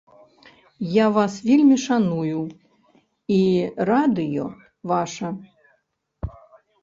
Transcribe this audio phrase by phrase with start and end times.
[0.91, 2.39] Я вас вельмі шаную,
[3.35, 3.39] і
[3.89, 4.47] радыё
[4.93, 5.29] ваша.